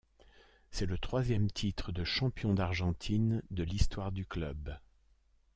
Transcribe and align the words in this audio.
C'est 0.71 0.87
le 0.87 0.97
troisième 0.97 1.51
titre 1.51 1.91
de 1.91 2.03
champion 2.03 2.55
d'Argentine 2.55 3.43
de 3.51 3.61
l'histoire 3.61 4.11
du 4.11 4.25
club. 4.25 4.75